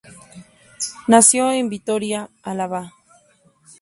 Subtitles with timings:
[1.07, 2.91] Nació en Vitoria, Álava.